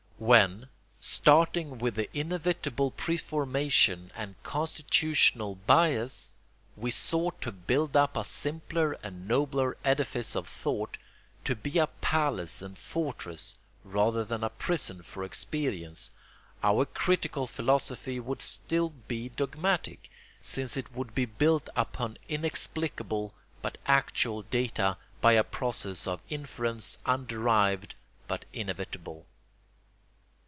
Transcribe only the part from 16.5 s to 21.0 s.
our critical philosophy would still be dogmatic, since it